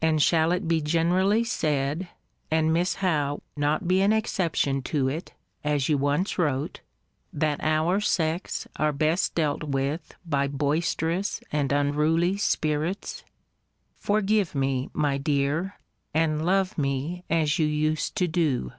And 0.00 0.20
shall 0.20 0.50
it 0.50 0.66
be 0.66 0.80
generally 0.80 1.44
said, 1.44 2.08
and 2.50 2.72
Miss 2.72 2.96
Howe 2.96 3.42
not 3.56 3.86
be 3.86 4.00
an 4.00 4.12
exception 4.12 4.82
to 4.82 5.06
it 5.06 5.34
(as 5.62 5.88
you 5.88 5.96
once 5.96 6.36
wrote), 6.36 6.80
that 7.32 7.62
our 7.62 8.00
sex 8.00 8.66
are 8.74 8.90
best 8.92 9.36
dealt 9.36 9.62
with 9.62 10.16
by 10.26 10.48
boisterous 10.48 11.40
and 11.52 11.70
unruly 11.70 12.38
spirits?* 12.38 13.18
* 13.18 13.18
See 13.18 13.22
Vol.II. 13.22 13.26
Letter 13.28 13.86
III. 13.86 13.96
Forgive 14.50 14.54
me, 14.56 14.90
my 14.94 15.16
dear, 15.16 15.78
and 16.12 16.44
love 16.44 16.76
me 16.76 17.22
as 17.30 17.60
you 17.60 17.66
used 17.68 18.16
to 18.16 18.26
do. 18.26 18.72